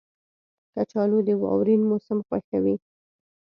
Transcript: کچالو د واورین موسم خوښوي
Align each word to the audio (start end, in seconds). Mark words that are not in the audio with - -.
کچالو 0.73 1.19
د 1.27 1.29
واورین 1.41 1.81
موسم 1.89 2.17
خوښوي 2.27 2.75